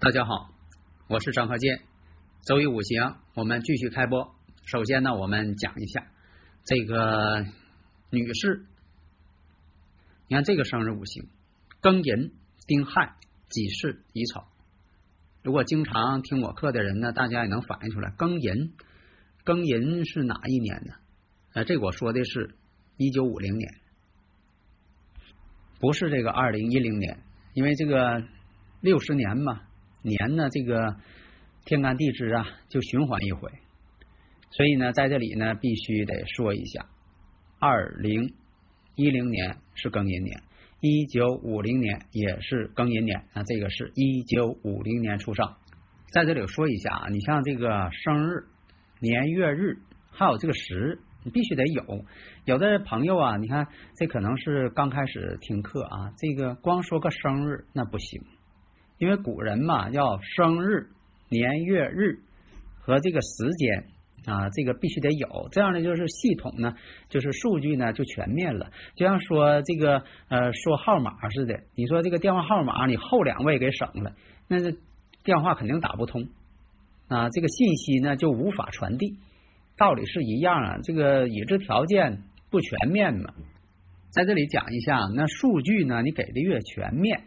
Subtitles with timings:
[0.00, 0.54] 大家好，
[1.08, 1.80] 我是张鹤剑。
[2.46, 4.32] 周易五行，我们继续开播。
[4.64, 6.06] 首先呢，我们讲一下
[6.62, 7.44] 这个
[8.08, 8.64] 女士，
[10.28, 11.26] 你看这个生日五行：
[11.82, 12.32] 庚寅、
[12.68, 13.16] 丁亥、
[13.48, 14.44] 己巳、乙丑。
[15.42, 18.74] 如果经常听我课的人呢，大家也能反映出来，庚寅，
[19.44, 20.94] 庚寅是哪一年呢？
[21.54, 22.54] 呃，这我说的是
[22.98, 23.74] 一九五零年，
[25.80, 27.18] 不是这个二零一零年，
[27.52, 28.22] 因为这个
[28.80, 29.62] 六十年嘛。
[30.08, 30.96] 年呢，这个
[31.64, 33.50] 天干地支啊，就循环一回，
[34.50, 36.86] 所以呢，在这里呢，必须得说一下，
[37.60, 38.34] 二零
[38.96, 40.42] 一零年是庚寅年，
[40.80, 45.54] 一九五零年也是庚寅年，那这个是一九五零年出生。
[46.10, 48.46] 在这里说一下啊，你像这个生日、
[49.00, 49.78] 年月日，
[50.10, 52.04] 还有这个时，你必须得有。
[52.46, 58.22] 有的朋友啊，你看这可能是刚开始听课啊，这个光说个生日那不行。
[58.98, 60.88] 因为古人嘛，要生日、
[61.28, 62.18] 年月日
[62.80, 63.84] 和这个时间
[64.26, 66.74] 啊，这个必须得有，这样呢，就是系统呢，
[67.08, 68.70] 就是数据呢就全面了。
[68.96, 74.14] 就像说这个呃说号码似的，你说这个电话号码你后两位给省了，
[74.48, 74.76] 那这
[75.22, 76.28] 电话肯定打不通
[77.06, 79.16] 啊，这个信息呢就无法传递，
[79.76, 80.78] 道理是一样啊。
[80.82, 83.32] 这个已知条件不全面嘛，
[84.10, 87.22] 在这里讲一下，那数据呢你给的越全面。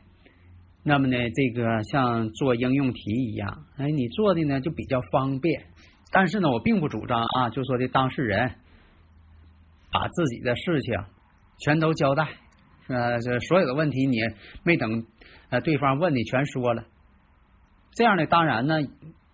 [0.84, 5.66] 那么呢，这个像做应用题一样，哎，你做的呢就比较方便。
[6.12, 8.56] 但是呢，我并不主张啊，就说的当事人
[9.92, 10.98] 把自己的事情
[11.60, 12.30] 全都交代，
[12.88, 14.18] 呃，这所有的问题你
[14.64, 15.06] 没等
[15.50, 16.84] 呃对方问你全说了。
[17.94, 18.76] 这样呢，当然呢，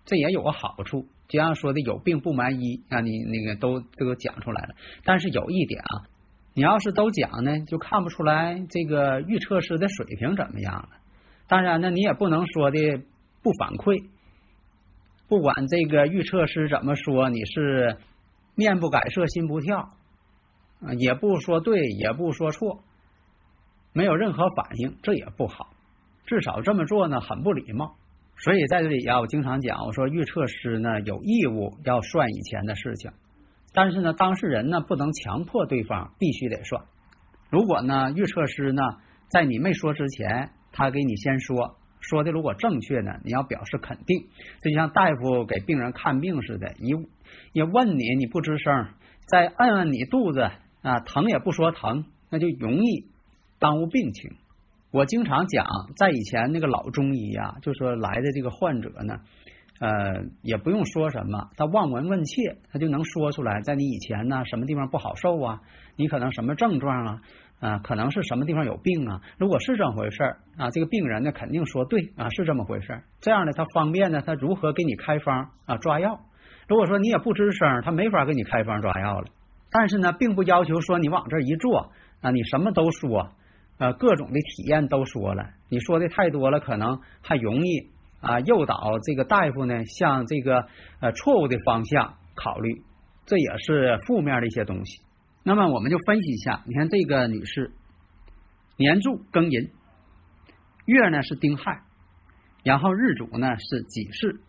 [0.04, 4.74] 这也有个好处，就像说的有病不瞒医啊，你那个都都讲出来了。
[5.04, 6.04] 但是有一点啊，
[6.54, 10.88] 你要是都讲呢，就看不出来这个预测师的水平怎么样了。
[11.48, 12.78] 当然呢，你也不能说的
[13.42, 14.04] 不反馈，
[15.28, 17.96] 不管这个预测师怎么说，你是
[18.54, 19.78] 面不改色心不跳，
[20.80, 22.82] 啊也不说对，也不说错，
[23.92, 25.70] 没有任何反应，这也不好。
[26.26, 27.96] 至少这么做呢，很不礼貌。
[28.36, 33.10] 所以在这里啊，我经常讲，我说预测师呢有义务要算以前的事情，
[33.72, 36.84] 但是呢，当事人呢不能强迫对方必须得算。
[37.50, 38.82] 如果呢，预测师呢
[39.28, 44.28] 在你没说之前，他给你先说说的，如果正确呢，你要表示肯定。
[44.62, 46.94] 就像大夫给病人看病似的，一
[47.52, 48.94] 一问你，你不吱声，
[49.26, 50.48] 再按按你肚子
[50.82, 53.10] 啊，疼也不说疼，那就容易
[53.58, 54.30] 耽误病情。
[54.92, 55.66] 我经常讲，
[55.96, 59.16] 在以前那个老中医啊，就说来的这个患者呢，
[59.80, 65.60] 呃，也不用说什么，他望闻问切，他就能说出来，在你以前呢，什么地方不好受啊？
[65.96, 67.22] 你可能什么症状啊？
[67.60, 69.20] 啊，可能是什么地方有病啊？
[69.36, 76.20] 如果是这么回事儿啊，这个病人呢肯定说对啊，是这么回事儿这样呢，他方便呢，他如何给你开方啊抓药？
[76.68, 79.26] 如果说你也不吱声，他没法给你开方抓药了。
[79.70, 83.30] 但是呢，并不要求说你往这一坐啊，你什么都说，
[83.78, 85.50] 呃，各种的体验都说了。
[85.68, 90.66] 你说的太多了，可能还容易啊诱导这个大夫呢向这个
[91.00, 92.82] 呃错误的方向考虑，
[93.26, 95.02] 这也是负面的一些东西。
[95.48, 97.72] 那么我们就分析一下，你看这个女士
[98.76, 99.70] 年柱庚寅，
[100.84, 101.80] 月呢是丁亥，
[102.62, 104.40] 然后日主呢是己巳，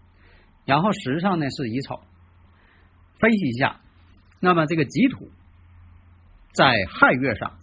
[0.66, 2.02] 然后时上呢是乙丑。
[3.18, 3.80] 分析一下，
[4.42, 5.30] 那么这个己土
[6.52, 7.58] 在亥月上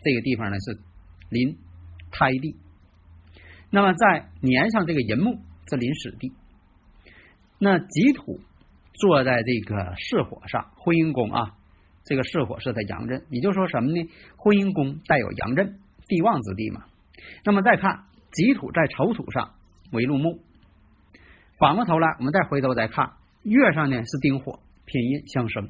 [0.00, 0.80] 这个地方呢是
[1.28, 1.58] 临
[2.10, 2.56] 胎地，
[3.68, 6.32] 那么在年上这个寅木是临死地，
[7.58, 8.40] 那己土
[8.94, 11.57] 坐在这个巳火上，婚姻宫啊。
[12.08, 14.08] 这个巳火是在阳镇，也就是说什么呢？
[14.38, 16.86] 婚姻宫带有阳镇，地旺之地嘛。
[17.44, 19.52] 那么再看己土在丑土上
[19.92, 20.40] 为禄木，
[21.58, 23.12] 反过头来，我们再回头再看
[23.42, 25.66] 月上呢是丁火，偏印相生；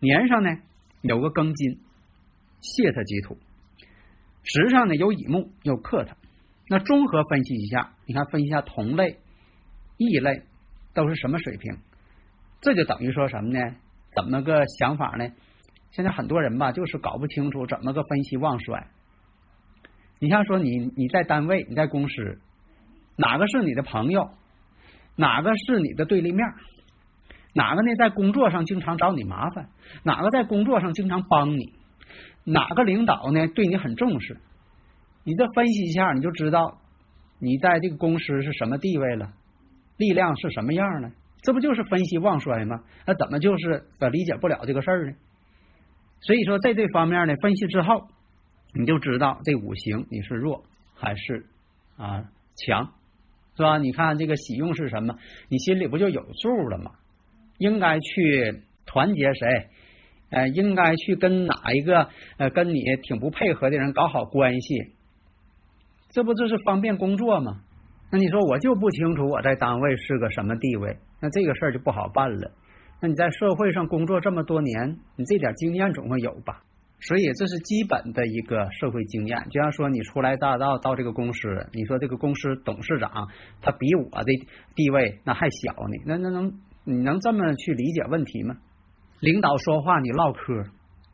[0.00, 0.50] 年上呢
[1.02, 1.78] 有个庚金，
[2.60, 3.36] 泄他己土；
[4.42, 6.16] 时上呢有乙木，又克他。
[6.68, 9.20] 那综合分析一下，你看分析一下同类、
[9.98, 10.42] 异类
[10.94, 11.78] 都是什么水平？
[12.60, 13.76] 这就等于说什么呢？
[14.14, 15.28] 怎么个想法呢？
[15.90, 18.88] 现在很多人吧，就是搞不清楚怎么个分析旺衰。
[20.18, 22.38] 你像说你你在单位你在公司，
[23.16, 24.30] 哪个是你的朋友，
[25.16, 26.46] 哪个是你的对立面，
[27.52, 29.68] 哪个呢在工作上经常找你麻烦，
[30.02, 31.72] 哪个在工作上经常帮你，
[32.44, 34.38] 哪个领导呢对你很重视，
[35.24, 36.78] 你这分析一下，你就知道
[37.38, 39.32] 你在这个公司是什么地位了，
[39.96, 41.10] 力量是什么样呢？
[41.44, 42.82] 这不就是分析旺衰吗？
[43.06, 45.12] 那怎么就是呃理解不了这个事儿呢？
[46.20, 48.08] 所以说在这方面呢，分析之后。
[48.76, 50.64] 你就知道这五行你是弱
[50.96, 51.46] 还是
[51.96, 52.24] 啊
[52.56, 52.92] 强，
[53.56, 53.78] 是吧？
[53.78, 55.14] 你看这个喜用是什么？
[55.48, 56.90] 你心里不就有数了吗？
[57.58, 59.68] 应该去团结谁？
[60.30, 64.92] 呃，应该去跟哪一个呃跟你挺不配合的人搞好关系？
[66.10, 67.60] 这不就是方便工作吗？
[68.10, 72.52] 那你说我就不清楚我在单位是个什么地位，那这个事儿就不好办了。
[73.00, 76.62] 那你在社会上工作这么多年，你这点经验总会有吧？
[77.00, 79.38] 所以这是基本的一个社会经验。
[79.50, 83.28] 就像说你初来乍到到这个公司，你说这个公司董事长
[83.60, 84.24] 他比我的
[84.74, 88.56] 地位那还小呢，那那能你能这么去理解问题吗？
[89.20, 90.64] 领导说话你唠嗑，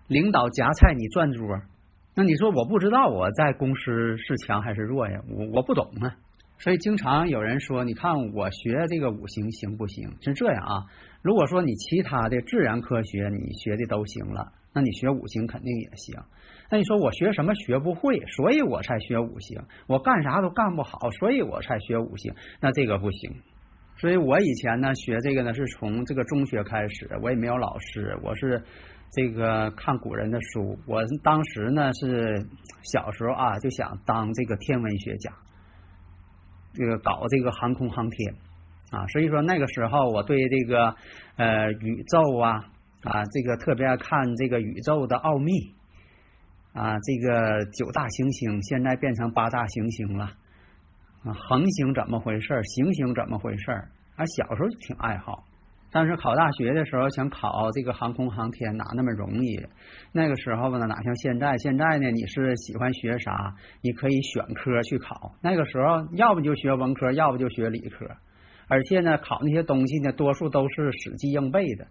[0.06, 1.60] 领导夹菜你转桌，
[2.14, 5.20] 那你说我不知道我在公司是强还是弱呀？
[5.28, 6.14] 我我不懂啊。
[6.60, 10.08] 所以经常有人说，你看我学这个五行行不行？
[10.20, 10.84] 是这样啊。
[11.22, 14.52] 如果说你其他的自然科学你学的都行了。
[14.72, 16.14] 那你学五行肯定也行。
[16.70, 19.60] 那你说我学什么学不会，所以我才学五行。
[19.88, 22.32] 我干啥都干不好，所以我才学五行。
[22.60, 23.34] 那这个不行。
[23.98, 28.62] 所以我以前呢学这个呢是从这个中学开始，我也没有老师，我是
[29.10, 30.78] 这个看古人的书。
[30.86, 32.46] 我当时呢是
[32.92, 35.32] 小时候啊就想当这个天文学家，
[36.74, 38.34] 这个搞这个航空航天
[38.90, 39.06] 啊。
[39.08, 40.94] 所以说那个时候我对这个
[41.36, 42.66] 呃宇宙啊。
[43.02, 45.74] 啊，这个特别爱看这个宇宙的奥秘
[46.74, 50.26] 啊，这个九大行星现在变成八大行星了
[51.24, 52.62] 啊，恒星怎么回事？
[52.62, 53.70] 行星怎么回事？
[54.16, 55.42] 啊，小时候就挺爱好，
[55.92, 59.60] 但是考大学的时候想考这个航空航天哪那么容易？
[60.12, 61.56] 那个时候呢哪像现在？
[61.58, 63.54] 现在呢你是喜欢学啥？
[63.82, 65.34] 你可以选科去考。
[65.42, 68.06] 那个时候要不就学文科，要不就学理科，
[68.68, 71.86] 而且呢考那些东西呢多数都是死记硬背的。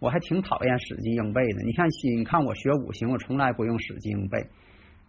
[0.00, 1.62] 我还挺讨厌死记硬背的。
[1.62, 4.38] 你看，你看我学五行，我从来不用死记硬背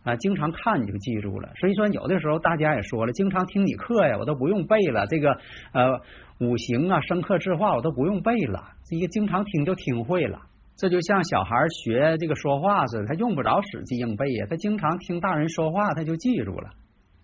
[0.06, 1.50] 啊，经常看你就记住了。
[1.60, 5.06] 所以说，有的时候大家也说了，经常听你课呀，我都不用背了。
[5.08, 5.38] 这个
[5.74, 6.00] 呃，
[6.40, 10.44] 五行啊，生克制化，我都不用背了，这个经常听就听会了。
[10.78, 16.70] 这就像小孩学这个说话似的，他用不着死记硬背呀，他经常听大人说话，他就记住了。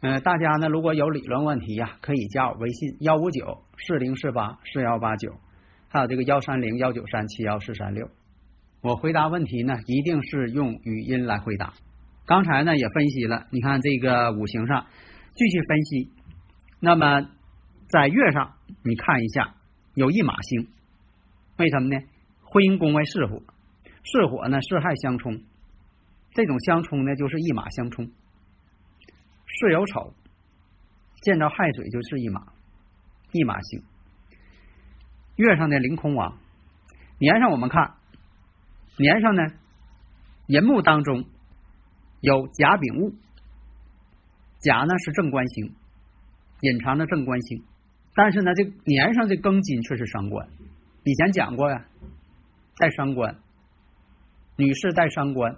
[0.02, 5.34] 嗯，大家呢，如果有理论问题呀，可以加我微信幺五九四零四八四幺八九。
[5.94, 8.08] 还有这个幺三零幺九三七幺四三六，
[8.82, 11.74] 我回答问题呢，一定是用语音来回答。
[12.32, 14.88] 刚才呢也分析了，你看这个五行上
[15.34, 16.10] 继续分析。
[16.80, 17.30] 那么
[17.90, 18.54] 在月上，
[18.86, 19.56] 你看一下
[19.96, 20.70] 有一马星，
[21.58, 22.02] 为什么呢？
[22.46, 23.44] 婚姻宫为巳火，
[24.06, 25.44] 巳火呢巳亥相冲，
[26.32, 28.06] 这种相冲呢就是一马相冲。
[28.06, 30.14] 巳有丑，
[31.24, 32.54] 见到亥水就是一马，
[33.34, 33.84] 一马星。
[35.36, 36.38] 月上的凌空王，
[37.20, 37.96] 年上我们看，
[38.98, 39.44] 年上呢，
[40.48, 41.26] 寅木当中
[42.22, 43.14] 有甲丙戊，
[44.60, 45.76] 甲呢是正官星，
[46.62, 47.64] 隐藏的正官星，
[48.16, 50.48] 但是呢，这年上的庚金却是伤官。
[51.04, 51.86] 以前讲过呀，
[52.78, 53.36] 带伤官，
[54.56, 55.58] 女士带伤官，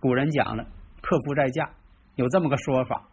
[0.00, 0.66] 古人讲了，
[1.02, 1.70] 克夫在嫁，
[2.16, 3.08] 有这么个说法。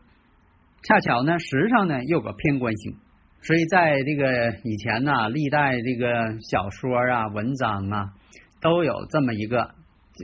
[0.84, 2.96] 恰巧呢，时上呢又有个偏官星。
[3.42, 8.14] 所以在这个以前呢，历代这个小说啊、文章啊，
[8.62, 9.76] 都有这么一个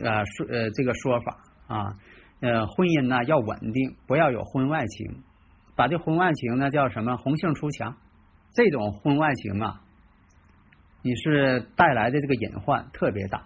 [0.01, 1.97] 呃说呃这个说法啊，
[2.43, 5.23] 呃婚姻呢要稳定，不要有婚外情，
[5.77, 7.95] 把这婚外情呢叫什么红杏出墙，
[8.53, 9.79] 这种婚外情啊，
[11.01, 13.45] 你是带来的这个隐患特别大。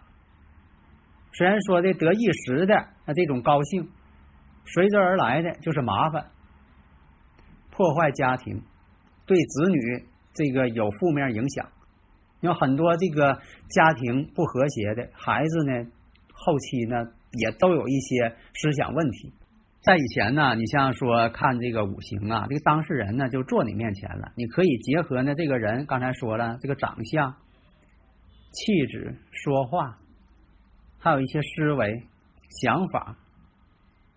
[1.33, 2.73] 虽然说的得一时的
[3.05, 3.87] 那这种高兴，
[4.65, 6.31] 随之而来的就是麻烦，
[7.69, 8.63] 破坏家庭。
[9.27, 11.69] 对子女这个有负面影响，
[12.39, 13.39] 有很多这个
[13.69, 15.91] 家庭不和谐的孩子呢，
[16.33, 16.95] 后期呢
[17.37, 19.33] 也都有一些思想问题。
[19.81, 27.35] 在以前呢，你像说看这个五行啊，这个当事人呢就坐你面前了，你可以结合呢这个人刚才说了这个长相、
[28.51, 29.97] 气质、说话，
[30.99, 32.03] 还有一些思维、
[32.61, 33.15] 想法，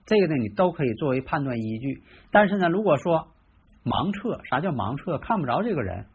[0.07, 2.03] 这个呢你都可以作为判断依据。
[2.33, 3.29] 但是呢，如果说
[3.85, 5.19] 盲测，啥叫盲测？
[5.19, 6.07] 看不着这个人，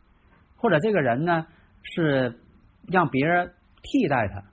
[0.58, 1.46] 或者这个人呢
[1.82, 2.42] 是
[2.88, 4.44] 让别人替代他，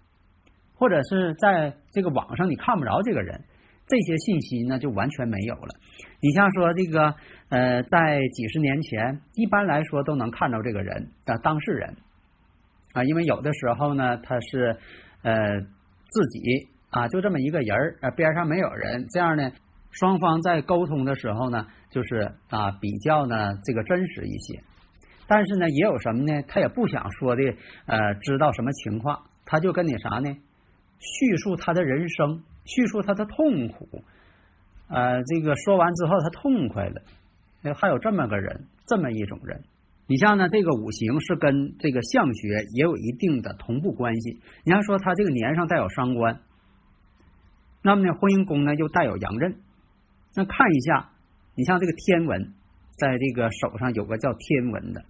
[0.82, 3.40] 或者是在这个网上你看不着这个人，
[3.86, 5.68] 这些信息呢就完全没有了。
[6.20, 7.14] 你像说这个
[7.50, 11.94] 呃，在几十年前，一般来说都能看到这个人的当事人
[12.94, 14.76] 啊，因为有的时候呢他是
[15.22, 19.52] 呃自己啊就这么一个人儿啊，边上没有人，这样呢
[19.92, 24.60] 双方在沟通的时候呢，就是啊比较呢这个真实一些。
[25.28, 26.42] 但是呢，也有什么呢？
[26.48, 27.42] 他也不想说的，
[27.86, 30.36] 呃，知道什么情况，他就跟你啥呢？
[31.02, 34.04] 叙述他的人生，叙述他的痛苦，
[34.88, 37.02] 呃，这个说完之后他痛快了。
[37.74, 39.62] 还有这么个人，这么一种人。
[40.06, 44.40] 你像呢，这个五行是跟这个相学也有一定的同步关系。
[44.64, 46.40] 你要说他这个年上带有伤官，
[47.82, 49.56] 那么呢，婚姻宫呢又带有阳刃。
[50.34, 51.10] 那看一下，
[51.54, 52.52] 你像这个天文，
[52.96, 55.04] 在这个手上有个叫天文的。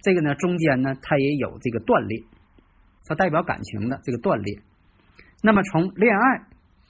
[0.00, 2.22] 这个呢，中间呢，它也有这个断裂，
[3.06, 4.58] 它代表感情的这个断裂。
[5.46, 6.40] 那么从恋爱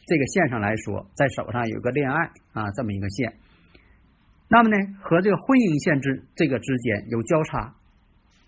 [0.06, 3.34] 这个线上来说，在手上有个恋爱啊这么一个线，
[4.46, 7.74] 那么呢，和这个婚姻线之这个之间有交叉，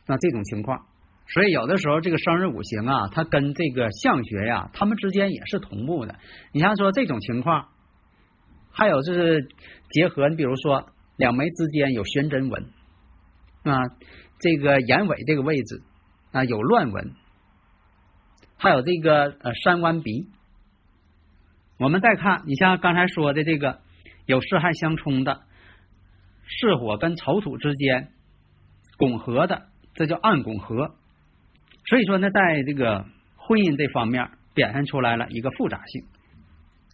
[0.06, 0.86] 那这种情况，
[1.26, 6.14] 所以有的时候这个生日五行啊，它跟这个相学呀，它们之间也是同步的。
[6.52, 7.66] 你像说这种情况，
[8.70, 9.48] 还有就是
[9.90, 12.62] 结合，你比如说两眉之间有悬针纹
[13.64, 13.82] 啊。
[14.38, 15.82] 这个眼尾这个位置
[16.30, 17.12] 啊有乱纹，
[18.56, 20.28] 还有这个呃山湾鼻。
[21.78, 23.80] 我们再看，你像刚才说的这个
[24.24, 25.42] 有四害相冲的，
[26.46, 28.08] 巳火跟丑土之间
[28.96, 30.94] 拱合的，这叫暗拱合。
[31.88, 33.04] 所以说呢，在这个
[33.36, 36.04] 婚姻这方面表现出来了一个复杂性。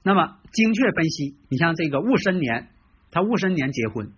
[0.02, 2.68] 那么精确分析，你像这个戊申年，
[3.12, 4.10] 他戊申年结婚。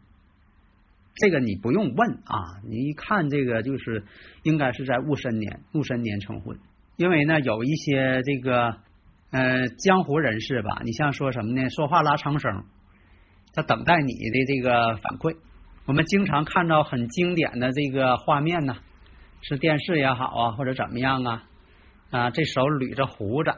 [1.16, 4.04] 这个你不用问啊，你一看这个就是
[4.42, 6.58] 应该是在戊申年，戊申年成婚。
[6.96, 8.76] 因为呢，有一些这个
[9.30, 11.68] 呃江湖人士吧，你像说什么呢？
[11.70, 12.64] 说话拉长声，
[13.52, 15.36] 他等待你的这个反馈。
[15.86, 18.76] 我们经常看到很经典的这个画面呢，
[19.42, 21.42] 是电视也好啊，或者怎么样啊
[22.10, 23.50] 啊，这手捋着胡子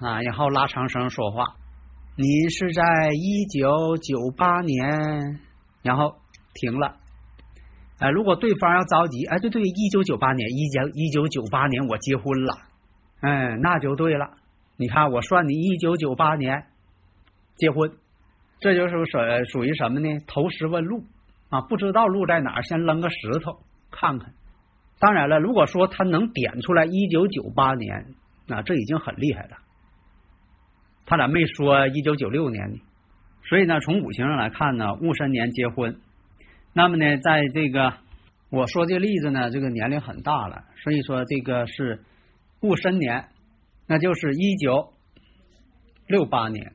[0.00, 1.44] 啊，然后拉长声说话。
[2.16, 2.82] 你是在
[3.14, 5.40] 一九九八年，
[5.82, 6.16] 然后
[6.52, 6.96] 停了。
[7.98, 12.58] 哎，如果对方要着急，哎，对对，一九九八年，一九一九九八年我结婚了，
[13.20, 14.30] 哎，那就对了。
[14.76, 16.64] 你看，我算你一九九八年
[17.56, 17.92] 结婚，
[18.60, 19.18] 这就是属
[19.52, 20.08] 属于什么呢？
[20.26, 21.04] 投石问路
[21.50, 23.60] 啊，不知道路在哪儿，先扔个石头
[23.90, 24.32] 看看。
[24.98, 28.14] 当然了，如果说他能点出来一九九八年，
[28.46, 29.56] 那这已经很厉害了。
[31.06, 32.80] 他咋没说一九九六年呢？
[33.44, 36.00] 所以呢，从五行上来看呢，戊申年结婚。
[36.72, 37.94] 那么呢，在这个
[38.48, 42.00] 我说这个例子呢，这个年龄很大了，所以说这个是
[42.60, 43.28] 戊申年，
[43.86, 44.92] 那就是一九
[46.06, 46.72] 六八年，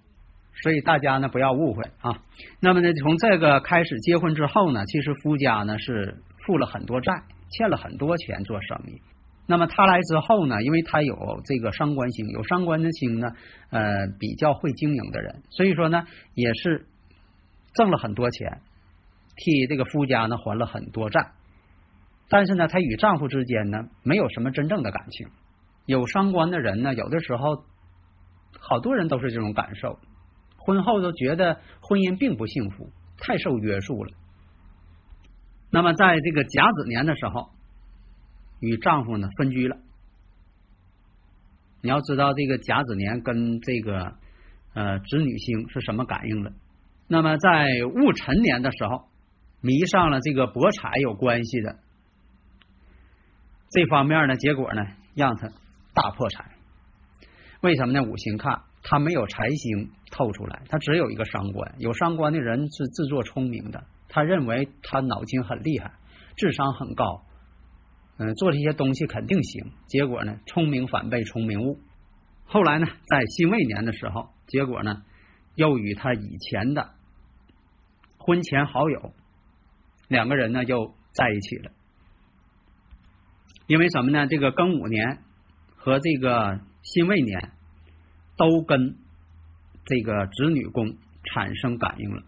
[0.63, 2.21] 所以大家呢不要误会啊。
[2.59, 7.13] 那么呢，从这个开始结婚之后呢，其实夫家呢是负了很多债，
[7.51, 9.01] 欠了很多钱做生意。
[9.47, 13.27] 那么他来之后呢，因为他有这个伤官星，有伤官的星呢，
[13.69, 16.87] 呃，比较会经营的人，所以说呢，也是
[17.73, 18.61] 挣了很多钱。
[19.37, 21.31] 替这个夫家呢还了很多债，
[22.29, 25.27] 但是呢，她与丈夫之间呢没有什么真正的感情。
[25.85, 27.63] 有伤官的人呢，有的时候
[28.59, 29.99] 好多人都是这种感受，
[30.57, 34.11] 婚后都觉得婚姻并不幸福，太受约束了。
[35.69, 37.49] 那么，在这个甲子年的时候，
[38.59, 39.77] 与丈夫呢分居了。
[41.81, 44.15] 你要知道，这个甲子年跟这个
[44.73, 46.53] 呃子女星是什么感应的？
[47.07, 49.07] 那么，在戊辰年的时候。
[49.61, 51.79] 迷上了这个博彩有关系的
[53.71, 55.49] 这方面呢，结果呢让他
[55.95, 56.51] 大破财。
[57.61, 58.03] 为什么呢？
[58.03, 61.73] 五行看他没有财星透出来，他只有一个伤官。
[61.79, 65.93] 有伤官的人是自作聪明的，他认为他脑筋很厉害，
[66.35, 67.23] 智商很高，
[68.17, 69.71] 嗯，做这些东西肯定行。
[69.87, 71.79] 结果呢，聪明反被聪明误。
[72.43, 75.01] 后来呢，在辛未年的时候，结果呢
[75.55, 76.91] 又与他以前的
[78.19, 79.13] 婚前好友。
[80.07, 81.71] 两个人呢又在一起了，
[83.65, 84.27] 因为什么呢？
[84.27, 85.23] 这个庚午年
[85.85, 87.51] 和这个辛未年
[88.37, 88.95] 都跟
[89.85, 92.23] 这个子女宫产生感应了。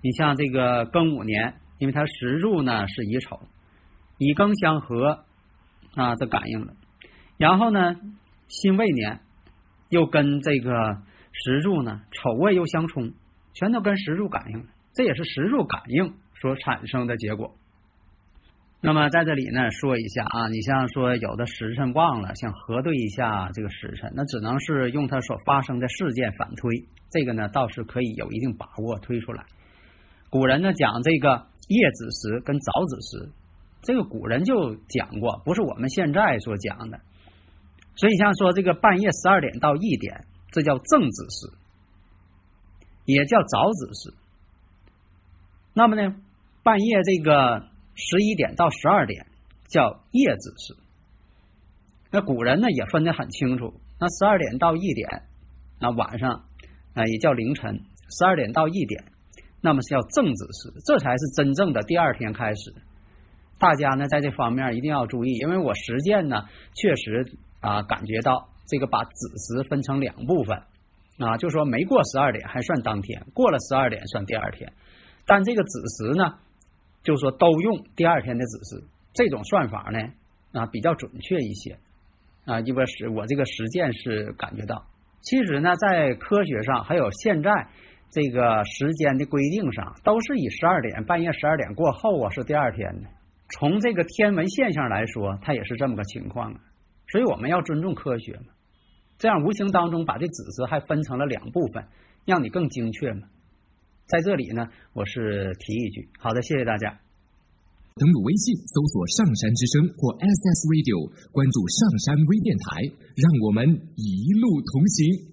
[0.00, 3.40] 你像这个庚午年，因为它时柱呢是乙丑，
[4.16, 5.24] 乙庚相合
[5.96, 6.74] 啊，这感应了。
[7.36, 7.96] 然后呢，
[8.46, 9.22] 辛未年
[9.88, 13.12] 又跟这个时柱呢丑未又相冲，
[13.54, 14.66] 全都跟时柱感应了。
[14.94, 16.14] 这也是时柱感应。
[16.40, 17.56] 所产生的结果，
[18.82, 29.44] 那么在这里呢，说一下啊，你像说有的时辰忘了，想核对一下这个时辰，那只能是用它所发生的事件反推，这个呢倒是可以有一定把握推出来。
[30.30, 33.32] 古人呢讲这个夜子时跟早子时，
[33.82, 37.00] 这个古人就讲过，不是我们现在所讲的。
[37.96, 41.52] 所以像说这个半夜十二点到一点，这叫正子时，
[43.04, 44.14] 也叫早子时。
[45.74, 46.16] 那么呢，
[46.62, 47.68] 半夜这个。
[47.94, 49.26] 十一点到十二点
[49.68, 50.74] 叫夜子时，
[52.10, 53.74] 那古人呢也分得很清楚。
[53.98, 55.22] 那十二点到一点，
[55.78, 56.44] 那晚上
[56.94, 57.80] 啊也叫凌晨。
[58.18, 59.04] 十二点到一点，
[59.60, 62.74] 那么是叫正子时，这才是真正的第二天开始。
[63.58, 66.44] 大家呢在这方面一定要注意，因为我实践呢
[66.74, 70.62] 确实啊感觉到这个把子时分成两部分
[71.18, 74.72] 啊，就说没过十二点还算当天，过了十二点算第二天。
[75.26, 76.38] 但这个子时呢？
[77.02, 79.98] 就说都用第二天的子时，这种算法呢
[80.52, 81.78] 啊比较准确一些
[82.44, 84.86] 啊，因为是我这个实践是感觉到，
[85.22, 87.68] 其实呢在科学上还有现在
[88.10, 93.08] 这个时间的规定上，都是以十二点半夜十二点过后啊是第二天的。
[93.58, 96.60] 从这个天文现象来说，它也是这么个情况啊，
[97.12, 98.52] 所以我们要尊重科学嘛，
[99.18, 101.84] 这样无形当中把这子时还分成了两部分，
[102.24, 103.28] 让你更精确嘛。
[104.10, 106.90] 在这里呢，我是提一句，好的，谢谢大家。
[107.94, 115.30] 登录微信，搜索“上山之声”或 SS Radio，关注上山微电台，让我们一路同行。